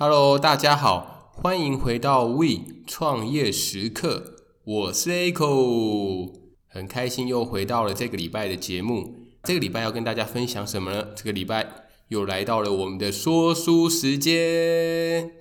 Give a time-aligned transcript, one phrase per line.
[0.00, 6.34] Hello，大家好，欢迎回到 We 创业时刻，我是 Echo，
[6.68, 9.26] 很开心又回到了这个礼拜的节目。
[9.42, 11.08] 这个礼拜要跟大家分享什么呢？
[11.16, 11.66] 这个礼拜
[12.10, 15.32] 又来到了我们的说书时间，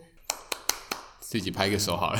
[1.19, 2.19] 自己拍个手好了。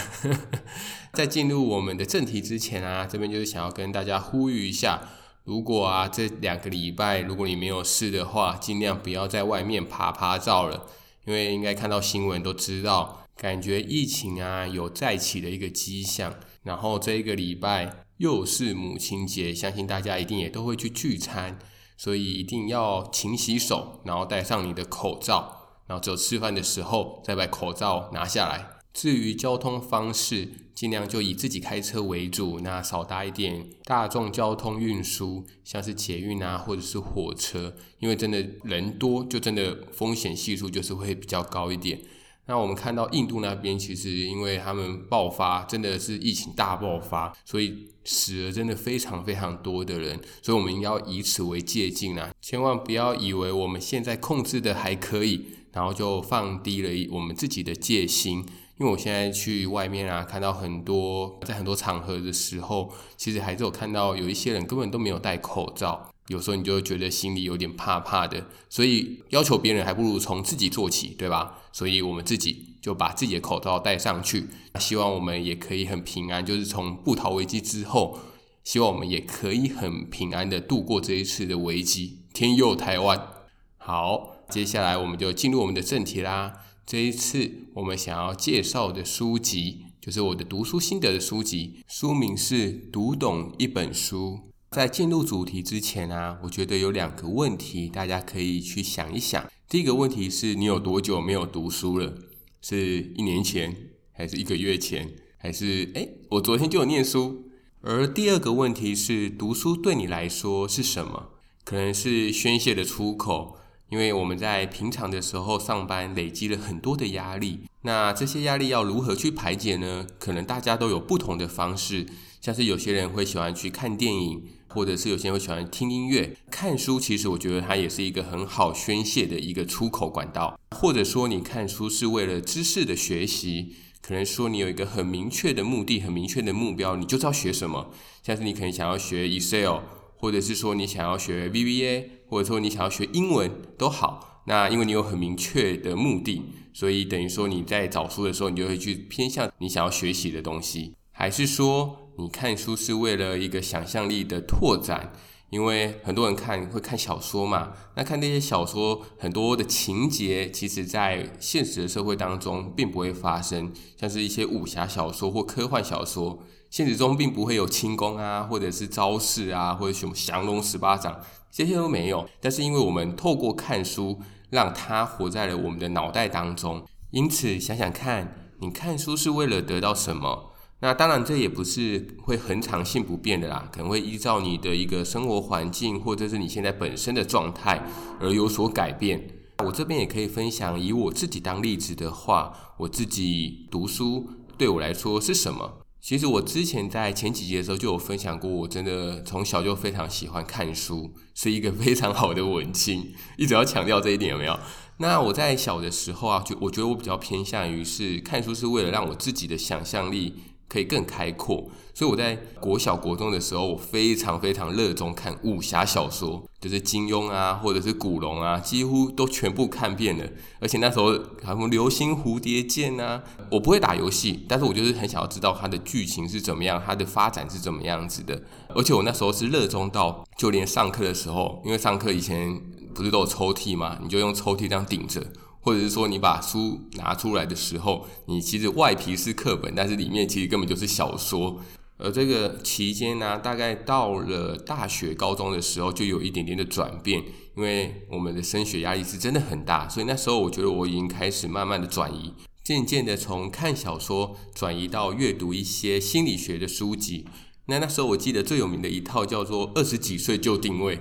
[1.13, 5.01] 在进入我们的正题之前啊，这边就是想要跟大家呼吁一下，
[5.43, 10.85] 如果啊这两个礼拜如果你没有事的话，尽量不要在外面爬爬照了。
[11.27, 16.33] 因为应该看到新闻都知道，感觉疫情啊有再起的一个迹象。
[16.63, 21.59] 然后这一个礼拜又是母亲节，相信大家一定也都会去聚餐，
[21.97, 28.65] 所以一定要勤洗手，然后戴上你的口罩，然后只有吃饭的时候再把口罩拿下来。
[28.93, 41.99] 至于交通方式，尽量就以自己开车为主，那少搭一点大众交通运输，像是捷运啊，或者是火车，因为真的人多，就真的风险系数就是会比较高一点。
[42.45, 58.45] 那我们看到印度那边，其实因为他们爆发，真的是疫情大爆发，所以死了真的非常非常多的人，所以我们要以此为借鉴啊，千万不要以为我们现在控制的还可以，然后就放低了我们自己的戒心。
[58.79, 68.45] 因为我现在去外面啊，看到很多在很多场合的时候，其实还是有看到有一些人根本都没有戴口罩，有时候你就觉得心里有点怕怕的。
[68.69, 71.57] 所以要求别人还不如从自己做起，对吧？
[71.71, 74.47] 所以我们自己就把自己的口罩戴上去，
[74.79, 76.45] 希望我们也可以很平安。
[76.45, 78.19] 就是从布桃危机之后，
[78.63, 82.19] 希望我们也可以很平安的度过这一次的危机。
[82.31, 83.29] 天佑台湾！
[83.77, 86.53] 好，接下来我们就进入我们的正题啦。
[86.87, 94.39] 这一次我们想要介绍的书籍，就是我的读书心得的书籍，书名是《读懂一本书》。
[94.71, 99.45] 在进入主题之前啊，我觉得有两个问题大家可以去想一想。
[99.67, 102.15] 第一个问题是你有多久没有读书了？
[102.61, 103.75] 是一年前，
[104.13, 107.49] 还是一个月前，还是诶，我昨天就有念书？
[107.81, 111.31] 而第二个问题是，读书对你来说是什么？
[111.65, 113.57] 可能是宣泄的出口。
[113.89, 120.05] 因为我们在平常的时候上班累积了很多的压力，那这些压力要如何去排解呢？
[120.19, 122.05] 可能大家都有不同的方式，
[122.41, 126.99] 像是有些人会喜欢去看电影，或者是有些人会喜欢听音乐、看书。
[126.99, 130.59] 其实我觉得它也是一个很好宣泄的一个出口管道。
[130.75, 137.91] 或者说你看书是为了知识的学习，可能说你有一个很明确的目的、很明确的目标，你就知道学什么。
[138.21, 139.77] 像是你可能想要学 Excel，
[140.17, 142.17] 或者是说你想要学 VBA。
[142.29, 146.41] 或者说你想要学英文都好，那因为你有很明确的目的，
[146.73, 150.93] 所以等于说你在找书的时候，你就会去偏向你想要学习的东西。
[151.13, 155.13] 还是说你看书是为了一个想象力的拓展？
[155.49, 171.19] 因为很多人看会看小说嘛，那看那些小说很多的情节，其实在现实的社会当中并不会发生，像是一些武侠小说或科幻小说，现实中并不会有轻功啊，或者是招式啊，或者什么降龙十八掌。
[171.49, 174.19] 这些都没有，但是因为我们透过看书，
[174.49, 176.85] 让它活在了我们的脑袋当中。
[177.11, 180.51] 因此，想想看，你看书是为了得到什么？
[180.81, 187.81] 那当然，这也不是会恒常性不变的啦，可能会依照你的一个生活环境，或者是你现在本身的状态
[188.19, 189.27] 而有所改变。
[189.65, 195.79] 我这边也可以分享，以我自己当例子的话，我自己读书对我来说是什么？
[195.99, 204.57] 其实我之前在前几集的时候就有分享过，我真的从小就非常喜欢看书，是一个非常好的文青，一直要强调这一点有没有？
[204.99, 210.35] 那我在小的时候啊，就我觉得我比较偏向于是看书是为了让我自己的想象力。
[210.69, 220.25] 可以更开阔，所以我在国小国中的时候，我非常非常热衷看武侠小说，就是金庸啊，或者是古龙啊，几乎都全部看遍了。
[220.59, 228.41] 而且那时候还什么流星蝴蝶剑啊，我不会打游戏，但是我就是很想要知道它的剧情是怎么样，它的发展是怎么样子的。
[228.75, 232.61] 而且我那时候是热衷到，就连上课的时候，因为上课以前
[232.93, 235.25] 不是都有抽屉嘛，你就用抽屉这样顶着。
[235.67, 241.59] 或者是说，你把书拿出来的时候，你其实外皮是课本，但是里面其实根本就是小说。
[241.97, 247.21] 而这个期间呢，大概到了大学、高中的时候，就有一点点的转变，
[247.57, 252.33] 因为我们的升学压力是真的很大，所以那时候我觉得我已经开始慢慢的转移，
[252.63, 257.25] 渐渐的从看小说转移到阅读一些心理学的书籍。
[257.65, 260.97] 那那时候我记得最有名的一套叫做《二十几岁就定位》，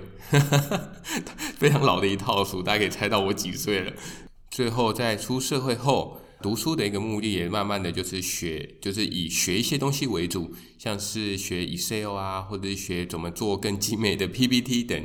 [1.55, 3.93] 非常老的一套书，大家可以猜到我几岁了。
[4.57, 14.99] 最后，在出社会后，读书的一个目的也慢慢的就是学，就是以学一些东西为主，像是学 Excel 啊，或者是学怎么做更精美的 PPT 等。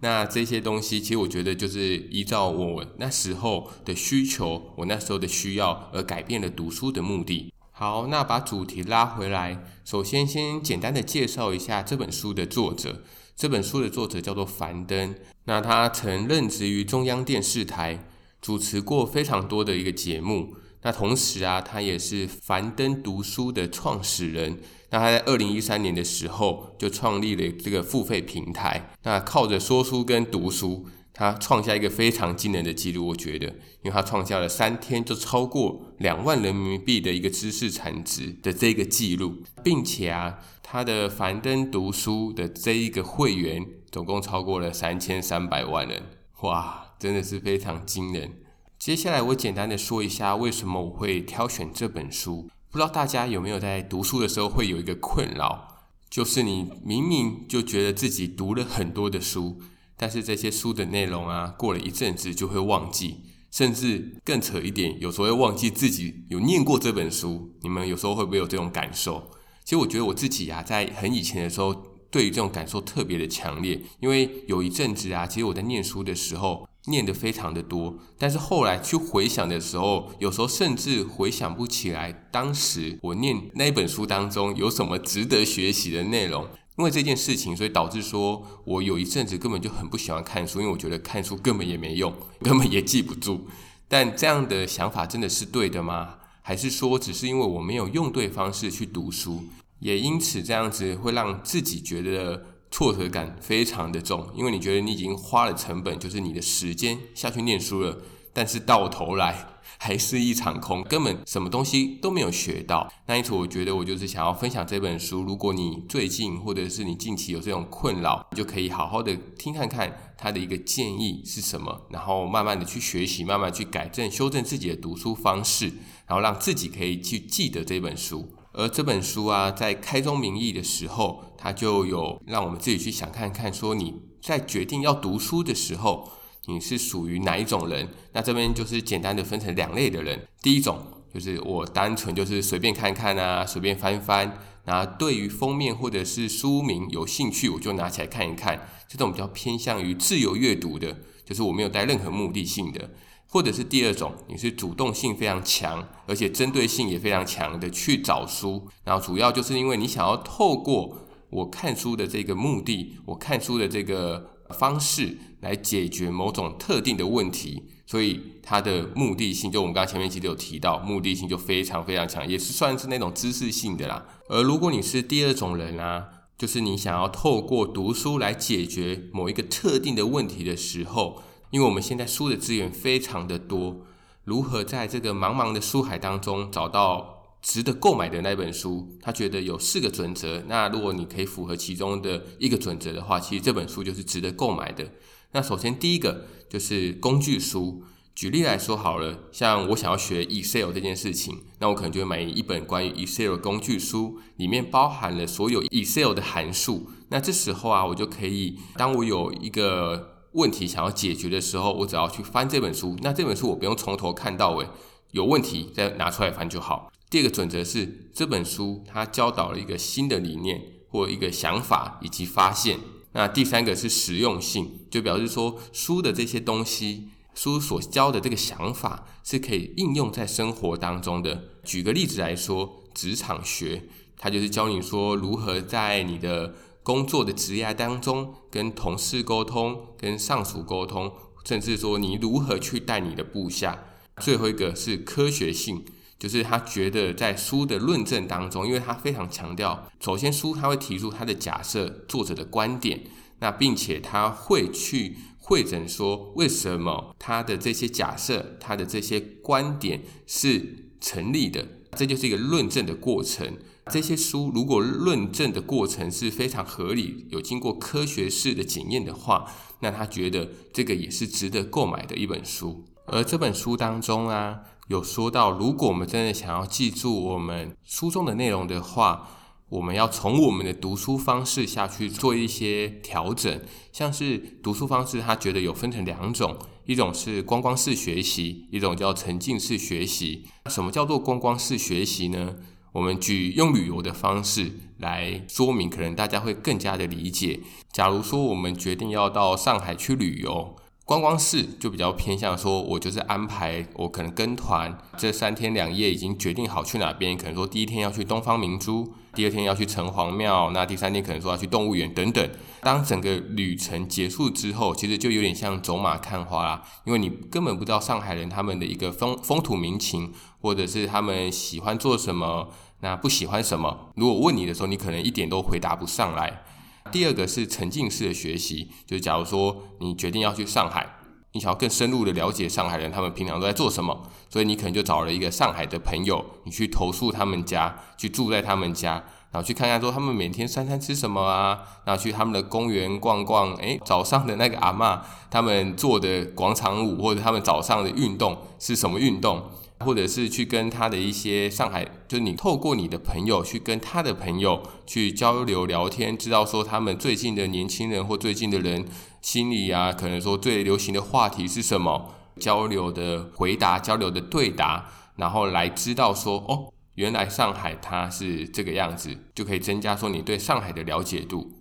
[0.00, 7.50] 那这些东西，其实我觉得就是依照我那时候的需求，我那时候的需要而改变了读书的目的。
[7.70, 13.02] 好，那把主题拉回来，首先先简单的介绍一下这本书的作者。
[13.34, 15.14] 这本书的作者叫做樊登，
[15.44, 18.04] 那他曾任职于中央电视台，
[18.40, 20.54] 主持过非常多的一个节目。
[20.82, 24.60] 那同时啊，他也是樊登读书的创始人。
[24.90, 28.90] 那他在二零一三年的时候就创立了这个付费平台。
[29.02, 33.46] 那靠着说书跟读书，他创下一个非常惊人的记录，我觉得，
[33.82, 46.04] 因为他创下了三天就超过两万人民币的一个知识产值的这个记录，并且啊，他的樊登读书的这一个会员总共超过了三千三百万人，
[46.42, 48.32] 哇，真的是非常惊人。
[48.78, 52.48] 接下来我简单的说一下为什么我会挑选这本书。
[52.70, 55.66] 不知道大家有没有在读书的时候会有一个困扰，
[56.10, 59.58] 就是你明明就觉得自己读了很多的书，
[59.96, 67.54] 但是这些书的内容啊，过了一阵子就会忘记，甚至更扯一点，有时候会忘记自己有念过这本书。
[67.62, 69.30] 你们有时候会不会有这种感受？
[69.64, 71.74] 其实我觉得我自己啊，在很以前的时候，
[72.10, 76.68] 对于这种感受特别的强烈，因为有一阵子啊，其实我在念书的时候。
[76.88, 86.46] 念得非常的多，但是后来去回想的时候，有时候甚至回想不起来当时我念那本书当中有什么值得学习的内容。
[86.76, 93.48] 因为这件事情，所以导致说我有一阵子根本就很不喜欢看书，因为我觉得看书根本也没用，根本也记不住。
[93.88, 96.14] 但这样的想法真的是对的吗？
[96.40, 99.44] 还是说只是因为我没有用对方式去读书，
[99.80, 102.44] 也因此这样子会让自己觉得。
[102.70, 109.46] 挫折感非常的重，因为你觉得你已经花了成本，就是你的时间下去念书了，但是到头来
[109.78, 112.92] 还是一场空，根本什么东西都没有学到。
[113.06, 115.22] 那因此，我觉得我就是想要分享这本书。
[115.22, 125.72] 如果你最近或者是你近期有这种困扰，你就可以好好的听看看他的一个建议是什么，然后慢慢的去学习，慢慢去改正、修正自己的读书方式，
[126.06, 128.28] 然后让自己可以去记得这本书。
[128.58, 136.10] 而这本书啊，在开宗明义的时候，它就有让我们自己去想看看，说你在决定要读书的时候，
[136.46, 137.88] 你是属于哪一种人？
[138.14, 140.26] 那这边就是简单的分成两类的人。
[140.42, 140.76] 第一种
[141.14, 148.68] 就是我单纯就是随便看看啊，随便翻翻，然后对于封面或者是书名有兴趣，我就拿起来看一看。
[148.88, 152.90] 这种比较偏向于自由阅读的，就是我没有带任何目的性的。
[153.30, 160.96] 或者是第二种，你是主动性非常强，而且针对性也非常强的去找书，然后主要就是因为你想要透过
[161.28, 174.06] 我看书的这个目的，我看书的这个方式来解决某种特定的问题，所以它的目的性，就我们刚前面其实有提到，目的性就非常非常强，也是算是那种知识性的啦。
[174.30, 176.06] 而如果你是第二种人啊，
[176.38, 181.22] 就是你想要透过读书来解决某一个特定的问题的时候。
[181.50, 183.86] 因为我们现在书的资源非常的多，
[184.24, 188.96] 如何在这个茫茫的书海当中找到值得购买的那本书？
[189.00, 190.42] 他觉得有四个准则。
[190.46, 194.92] 那如果你可以符合其中的一个准则的话，其实这本书就是值得购买的。
[195.32, 197.82] 那首先第一个就是工具书。
[198.14, 206.90] 举例来说好了，像我想要学 Excel 这件事情，那我可能就会买一本关于 Excel 工具书，里面包含了所有 Excel 的函数。
[207.10, 212.96] 那这时候啊，我就可以，当我有一个问题想要解决的时候，我只要去翻这本书。
[213.02, 214.66] 那这本书我不用从头看到尾，
[215.10, 216.92] 有问题再拿出来翻就好。
[217.10, 222.78] 第二个准则是，这本书它教导了一个新的理念或一个想法以及发现。
[223.12, 231.44] 那第三个是实用性，就表示说书的这些东西，书所教的这个想法是可以应用在生活当中的。
[231.64, 233.84] 举个例子来说，职场学，
[234.18, 236.54] 它就是教你说如何在你的
[236.88, 241.12] 工作的职涯当中，跟同事沟通，跟上属沟通，
[241.44, 243.84] 甚至说你如何去带你的部下。
[244.22, 245.84] 最后一个是科学性，
[246.18, 253.02] 就是他觉得在书的论证当中，因为他非常强调，首先书他会提出他的假设，作者的观点，
[253.40, 263.58] 那并且他会去会诊说为什么他的这些假设，他的这些观点是成立的，这就是一个论证的过程。
[263.88, 269.46] 这些书如果论证的过程是非常合理，有经过科学式的检验的话，
[269.80, 272.84] 那他觉得这个也是值得购买的一本书。
[273.06, 279.28] 而这本书当中啊，有说到，如果我们真的想要记住我们书中的内容的话，
[279.70, 283.60] 我们要从我们的读书方式下去做一些调整。
[283.92, 290.44] 像是读书方式，他觉得有分成两种，一种是观光式学习，一种叫沉浸式学习。
[290.66, 292.56] 什么叫做观光式学习呢？
[292.92, 297.60] 我们举用旅游的方式来说明，可能大家会更加的理解。
[297.92, 312.50] 假如说我们决定要到上海去旅游，观光市就比较偏向说，我就是安排我可能跟团这三天两夜已经决定好去哪边，可能说第一天要去东方明珠，第二天要去城隍庙，那第三天可能说要去动物园等等。
[312.80, 324.10] 当整个旅程结束之后，其实就有点像走马看花啦，因为你根本不知道上海人他们的一个风风土民情，或者是他们喜欢做什么，那不喜欢什么。
[324.16, 326.64] 如果问你的时候，你可能一点都回答不上来。
[327.12, 331.06] 第二个是沉浸式的学习，就是假如说你决定要去上海，
[331.52, 339.24] 你想要更深入的了解上海人他们平常都在做什么，所以你可能就找了一个上海的朋友，你去投诉他们家，去住在他们家。
[339.50, 359.06] 然后去看看说他们每天三餐吃什么啊，然后去他们的公园逛逛，诶，早上的那个阿嬷他们做的广场舞，或者他们早上的运动是什么运动，或者是去跟他的一些上海，就是你透过你的朋友去跟他的朋友去交流聊天，知道说他们最近的年轻人或最近的人
[359.40, 366.92] 心里啊，可能说最流行的话题是什么，交流的回答，交流的对答，然后来知道说哦。
[367.14, 371.72] 原来上海它是这个样子，就可以增加说你对上海的了解度。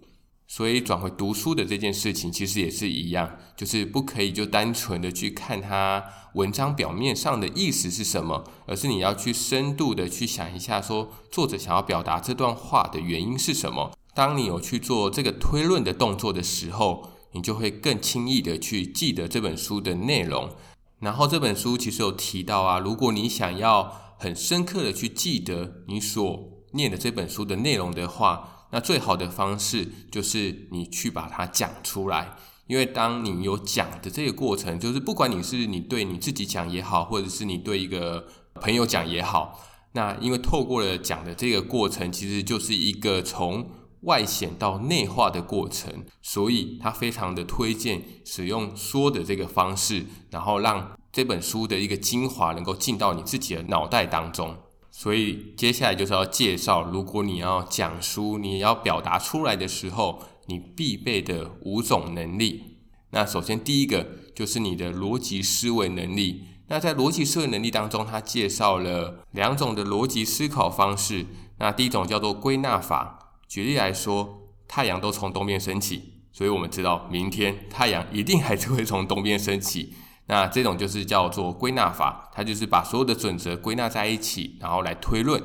[0.48, 13.92] 所以转回读书的这件事情，其实也是一样，就是不可以就单纯的去看它文章表面上的意思是什么，而是你要去深度的去想一下，说作者想要表达这段话的原因是什么。
[14.16, 20.56] 当你有去做这个推论的动作的时候，你就会更轻易的去记得这本书的内容。
[21.00, 32.36] 然后这本书其实有提到啊，如果你想要很深刻的去记得你所念的这本书的内容的话，那最好的方式就是你去把它讲出来。
[32.68, 43.70] 因为当你有讲的这个过程，就是不管你是你对你自己讲也好，或者是你对一个朋友讲也好，那因为透过了讲的这个过程，其实就是一个从
[44.02, 50.92] 外显到内化的过程，所以他非常的推荐使用说的这个方式，然后让。
[51.10, 54.56] 这本书的一个精华能够进到你自己的脑袋当中，
[54.92, 62.78] 所以接下来就是要介绍，如果你要讲书，你要表达出来的时候，你必备的五种能力。
[63.10, 66.44] 那首先第一个就是你的逻辑思维能力。
[66.68, 71.26] 那在逻辑思维能力当中，他介绍了两种的逻辑思考方式。
[71.58, 73.17] 那第一种叫做归纳法。
[73.48, 79.94] 举例来说，太阳都从东边升起，所以我们知道明天太阳一定还是会从东边升起。
[80.28, 85.42] 那这种就是叫做归纳法，它就是把所有的准则归纳在一起，然后来推论。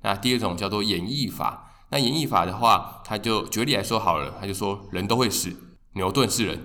[0.00, 5.54] 那第二种叫做演绎法，那演绎法的话，它就举例来说好了，它就说人都会死，
[5.92, 6.58] 牛顿是人，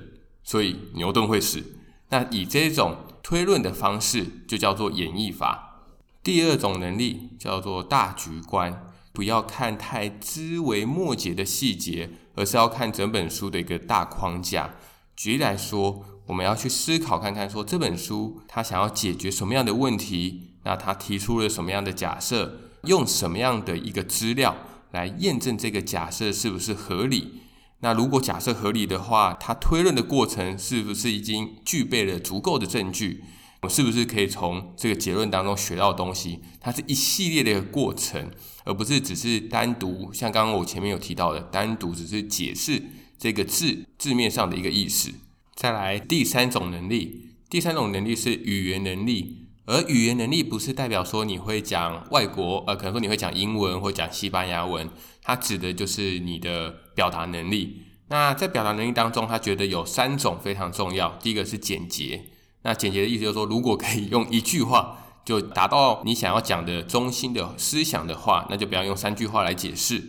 [0.43, 1.61] 所以牛顿会死。
[2.09, 5.83] 那以这种推论的方式，就叫做演绎法。
[6.23, 8.86] 第二种能力叫做大局观，
[9.17, 14.75] 不要看太枝微末节的细节，而是要看整本书的一个大框架。
[15.15, 16.05] 举例来说。
[16.27, 20.51] 我们要去思考看看，说这本书它想要解决什么样的问题？
[20.65, 22.59] 那它提出了什么样的假设？
[22.83, 24.57] 用什么样的一个资料
[24.91, 27.43] 来验证这个假设是不是合理？
[27.79, 33.23] 那如果假设合理的话，它推论的过程是不是已经具备了足够的证据？
[33.61, 36.39] 我是不是可以从这个结论当中学到东西？
[36.61, 38.31] 它是一系列的一个过程，
[38.65, 42.83] 而不是只是单独像刚刚我前面有提到的，单独只是解释
[43.17, 45.11] 这个字字面上的一个意思。
[45.55, 54.87] 再来第三种能力，第三种能力是语言能力，而语言能力不是代表说你会讲外国，呃，可能说你会讲英文或讲西班牙文，
[55.23, 57.81] 它指的就是你的表达能力。
[58.09, 62.25] 那在表达能力当中，他觉得有三种非常重要，第一个是简洁。
[62.67, 70.03] 那简洁的意思就是说，如果可以用一句话就达到你想要讲的中心的思想的话，那就不要用三句话来解释。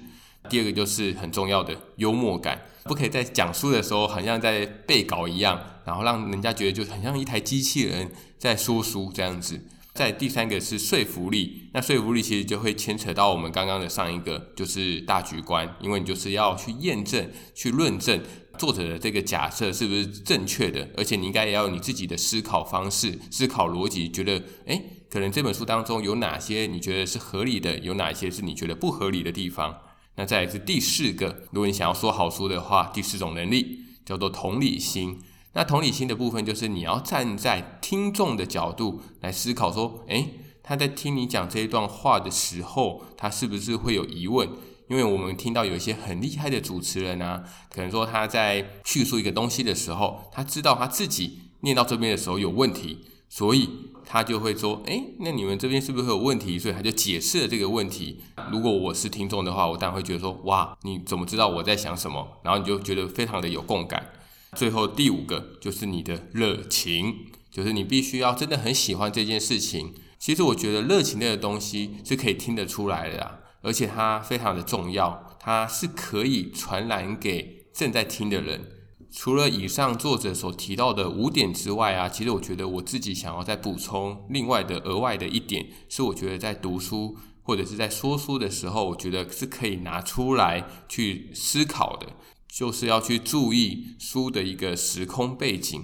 [0.51, 9.65] 第二个就是很重要的幽默感，不可以在讲书的时候好像在背稿一样，然后让人家觉得就很像一台机器人在说书这样子。
[9.95, 18.21] 在第三个是说服力，那说服力其实就会牵扯到我们刚刚的上一个，就是大局观，因为你就是要去验证、去论证
[18.59, 29.79] 作者的这个假设是不是正确的，而且你应该也要有你自己的思考方式、思考逻辑，觉得诶，可能这本书当中有哪些你觉得是合理的，有哪些是你觉得不合理的地方。
[30.17, 35.21] 那再来是第四个，如果你想要说好书的话，第四种能力叫做同理心。
[35.53, 44.49] 那同理心的部分就是你要站在听众的角度来思考，说，诶，他在听你讲这一段话的时候，他是不是会有疑问？
[44.89, 53.69] 因为我们听到有一些很厉害的主持人啊，可能说他在叙述一个东西的时候，他知道他自己念到这边的时候有问题，所以
[54.07, 58.23] 他就会说：“诶，那你们这边是不是会有问题？”所以他就解释了这个问题。
[58.51, 64.11] 如果我是听众的话，我当然会觉得说：“哇，你怎么知道我在想什么？”然后你就觉得非常的有共感。
[64.57, 69.93] 最后第五个就是你的热情，就是你必须要真的很喜欢这件事情。
[70.19, 78.73] 其实我觉得热情类的东西是可以听得出来的啊，而且它非常的重要，它是可以传染给正在听的人。
[79.13, 92.07] 除了以上作者所提到的五点之外啊，其实我觉得我自己想要再补充另外的额外的一点，是我觉得在读书或者是在说书的时候，我觉得是可以拿出来去思考的，
[92.51, 95.79] 就是要去注意书的一个时空背景，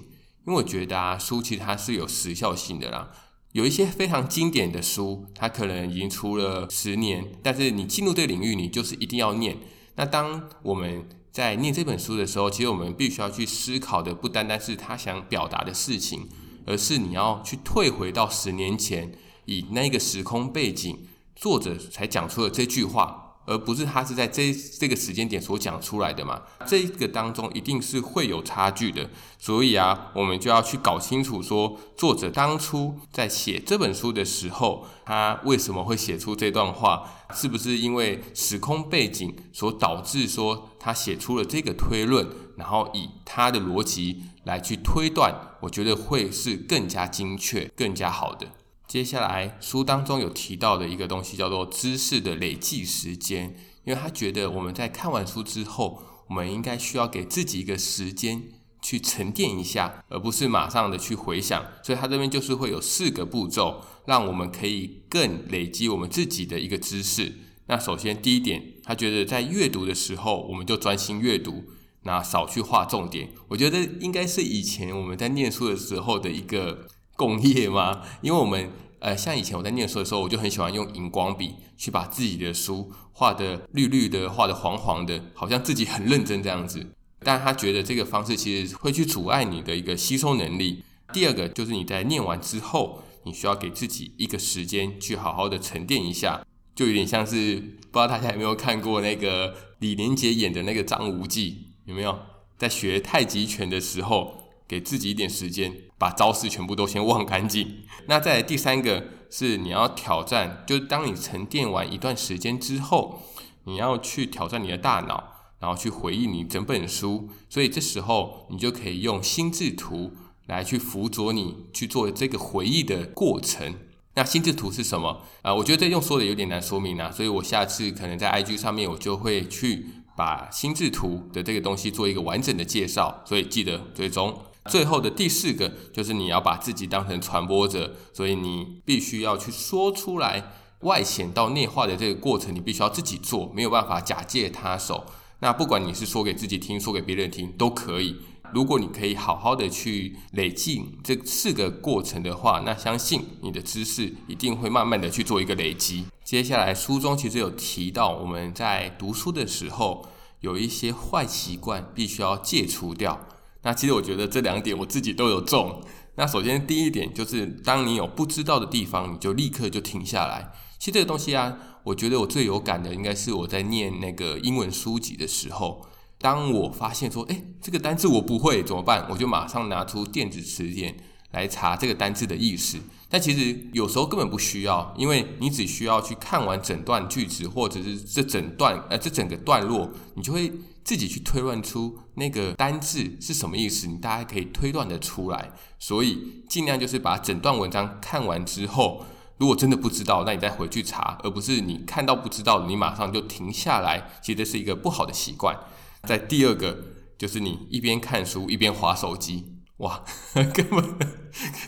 [0.47, 3.11] 因为我觉得啊，书其实它是有时效性的啦。
[3.55, 9.57] 有一些非常经典的书，它可能已经出了十年，但是你进入这个领域，你就是一定要念。
[9.95, 16.29] 那当我们在念这本书的时候，其实我们必须要去思考的，不单单是他想表达的事情，
[16.67, 19.13] 而是你要去退回到十年前，
[19.45, 21.07] 以那个时空背景，
[21.37, 23.24] 作者才讲出了这句话。
[23.47, 26.43] 而不是他是在这这个时间点所讲出来的嘛？
[26.67, 37.11] 这个当中一定是会有差距的，所以啊，我们就要去搞清楚说，作者当初在写这本书的时候，他为什么会写出这段话？
[37.35, 45.35] 是不是因为时空背景所导致说他写出了这个推论，然后以他的逻辑来去推断？
[45.61, 48.47] 我觉得会是更加精确、更加好的。
[48.95, 58.41] 接下来书当中有提到的一个东西叫做知识的累积时间，因为他觉得我们在看完书之后，我们应该需要给自己一个时间
[58.81, 61.67] 去沉淀一下，而不是马上的去回想。
[61.83, 67.33] 所以他这边就是会有四个步骤，让我们可以更累积我们自己的一个知识。
[67.67, 71.65] 那首先第一点，他觉得在阅读的时候，我们就专心阅读，
[72.05, 73.31] 那少去画重点。
[73.49, 76.87] 我觉得应该是以前我们在念书的时候的一个。
[77.17, 78.03] 共业吗？
[78.23, 78.73] 因为我们
[79.05, 86.87] 呃，像以前我在念书的时候，我就很喜欢用荧光笔去把自己的书画的绿绿的，画的黄黄的，好像自己很认真这样子。
[87.21, 90.83] 但他觉得这个方式其实会去阻碍你的一个吸收能力。
[91.12, 96.43] 第二个就是你在念完之后，你需要给自己一个时间去好好的沉淀一下，
[96.75, 102.19] 就有点像是不知道大家有没有看过那个李连杰演的那个张无忌，有没有？
[102.57, 104.40] 在学太极拳的时候。
[104.67, 107.85] 给自己一点时间，把招式全部都先忘干净。
[108.07, 113.22] 那再来第三个是你要挑战，就是当你沉淀完一段时间之后，
[113.64, 115.24] 你要去挑战你的大脑，
[115.59, 117.30] 然后去回忆你整本书。
[117.48, 120.12] 所以这时候你就可以用心智图
[120.46, 123.74] 来去辅佐你去做这个回忆的过程。
[124.16, 125.09] 那心智图是什么？
[125.42, 133.22] 啊、呃，我觉得这用说的有点难说明啊，所以我下次可能在 IG 上面我就会去把心智图的这个东西做一个完整的介绍。
[133.24, 134.38] 所以记得追踪。
[134.70, 145.05] 最后的第四个就是你要把自己当成传播者，所以你必须要去说出来，外显到内化的这个过程，你必须要自己做，没有办法假借他手。
[145.40, 148.16] 那不管你是说给自己听，说给别人听都可以。
[148.55, 156.07] 如果你可以好好的去累积这四个过程的话，那相信你的知识一定会慢慢的去做一个累积。
[156.22, 160.07] 接下来书中其实有提到，我们在读书的时候
[160.40, 163.27] 有一些坏习惯必须要戒除掉。
[163.64, 165.83] 那其实我觉得这两点我自己都有中。
[166.16, 170.53] 那首先第一点就是，当你有不知道的地方，你就立刻就停下来。
[170.79, 175.85] 其实这个东西啊，我觉得我最有感的应该是我在念那个英文书籍的时候，
[176.18, 179.09] 当我发现说，诶，这个单字我不会怎么办？
[179.11, 180.94] 我就马上拿出电子词典
[181.33, 182.79] 来查这个单字的意思。
[183.09, 190.53] 但其实有时候根本不需要，因为你只需要去看完整段句子，或者是这整段呃这整个段落，你就会。
[190.85, 195.53] 自己去推断出那个单字是什么意思，你大概可以推断得出来。
[195.79, 199.05] 所以尽量就是把整段文章看完之后，
[199.38, 204.11] 如果真的不知道，那你再回去查，而不是你看到不知道，你马上就停下来。
[204.23, 205.59] 其实是一个不好的习惯。
[206.05, 206.79] 在第二个
[207.16, 210.05] 就是你一边看书一边划手机，哇，
[210.53, 210.85] 根本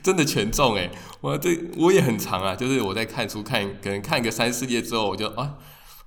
[0.02, 0.90] 真的全中诶，
[1.22, 5.54] 我这我也很长啊，就是我在看书看，可能看个三四页之后，我就啊。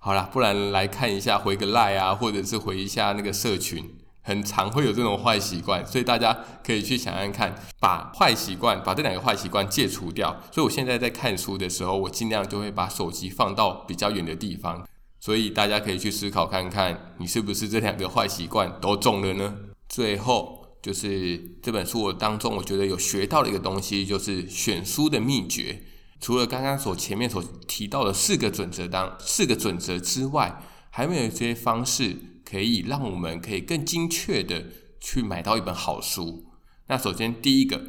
[0.02, 3.84] 好啦，不然来看一下回个赖啊，或者是回一下那个社群，
[4.22, 10.42] 很常会有这种坏习惯，所以大家可以去想想看，把坏习惯，把这两个坏习惯戒除掉。
[10.54, 14.88] 所以我现在在看书的时候，我尽量就会把手机放到比较远的地方。
[15.20, 19.54] 所以大家可以去思考看看，你是不是这两个坏习惯都中了呢？
[19.90, 25.84] 最后就是这本书我当中，我觉得有学到的一个东西，就是选书的秘诀。
[26.20, 34.66] 除了刚刚所前面所提到的四个准则当四个准则之外，还没有一些方式可以让我们可以更精确的
[35.00, 36.46] 去买到一本好书？
[36.88, 37.82] 那首先第一个，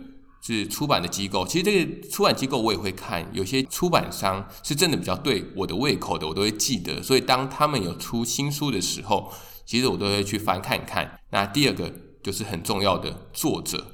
[0.43, 1.47] 是出版的机构。
[1.47, 7.03] 其实这个出版机构我也会看，有些出版商是真的比较对我的胃口的，我都会记得。
[7.03, 9.33] 所以当他们有出新书的时候，
[9.67, 11.19] 其实我都会去翻看一看。
[11.31, 13.87] 那第二个就是很重要的作者，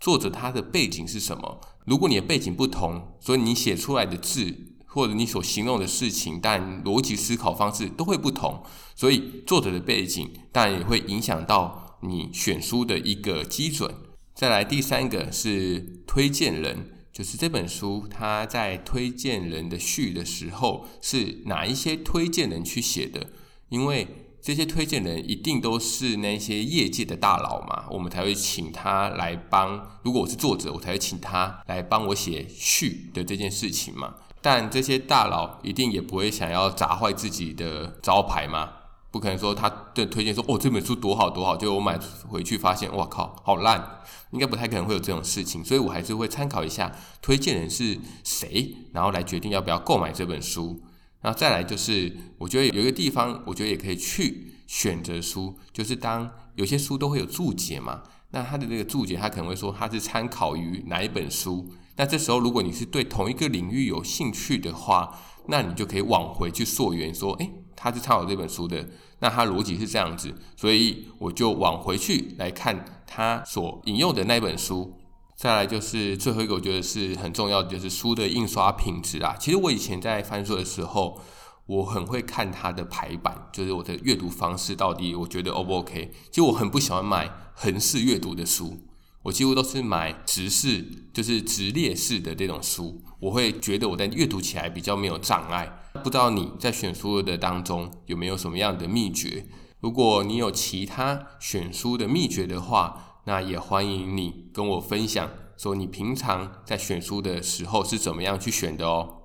[0.00, 1.60] 作者他的背景是什么？
[1.88, 8.62] 如果你的背景不同，所以你写出来的字或者你所形容的事情，但逻辑思考方式都会不同。
[8.94, 13.94] 所以作者的背景当然也会影响到你选书的一个基准。
[14.34, 23.30] 再来第三个是推荐人，就是这本书它在推荐人的序的时候是哪一些推荐人去写的？
[23.70, 24.06] 因为
[24.48, 29.98] 这些推荐人一定都是那些业界的大佬嘛，我们才会请他来帮。
[30.02, 34.14] 如果我是作者，我才会请他来帮我写序的这件事情嘛。
[34.40, 38.70] 但这些大佬一定也不会想要砸坏自己的招牌嘛。
[39.10, 50.80] 不可能说他的推荐说哦，这本书多好多好，就我买回去发现哇靠好烂，应该不太可能会有这种事情，所以我还是会参考一下推荐人是谁，然后来决定要不要购买这本书。
[51.20, 67.50] 然后再来就是我觉得有一个地方，我觉得也可以去选择书，就是当有些书都会有注解嘛，那它的这个注解它可能会说它是参考于哪一本书，那这时候如果你是对同一个领域有兴趣的话，那你就可以往回去溯源说，诶。
[67.80, 68.88] 他是参考这本书的，
[69.20, 74.97] 那他逻辑是这样子，所以我就往回去来看他所引用的那本书。
[75.38, 79.36] 再来就是最后一个，我觉得是很重要的，就是书的印刷品质啊。
[79.38, 81.20] 其实我以前在翻书的时候，
[81.66, 86.10] 我很会看它的排版，就是我的阅读方式到底我觉得 O 不 OK。
[86.30, 88.78] 其实我很不喜欢买横式阅读的书。
[89.22, 95.72] 我几乎都是买直式，就是直列式的这种书，我会觉得我在阅读起来比较没有障碍。
[96.02, 99.46] 不知道你在选书的当中有没有什么样的秘诀？
[99.78, 109.16] 如果你有其他选书的秘诀的话，那也欢迎你跟我分享，说你平常在选书的时候是怎么样去选的哦。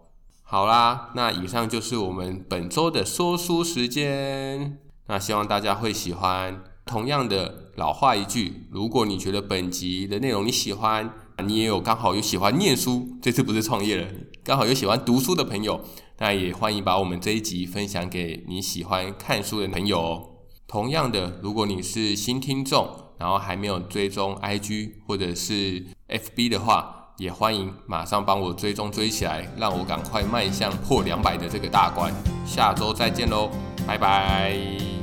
[0.42, 6.62] 好啦，那以上就是我们本周的说书时间，那希望大家会喜欢。
[6.86, 11.10] 同样的老话一句，如果你觉得本集的内容你喜欢，
[11.46, 14.06] 你也有刚好有喜欢念书，这次不是创业了，
[14.44, 15.80] 刚好有喜欢读书的朋友，
[16.18, 20.30] 那也欢迎把我们这一集分享给你喜欢看书的朋友哦。
[20.68, 32.14] 同样的，如果你是新听众，然后还没有追踪 IG 或者是 FB 的话，也欢迎马上帮我追踪追起来，让我赶快迈向破两百的这个大关。
[32.46, 33.50] 下周再见喽，
[33.88, 35.03] 拜拜。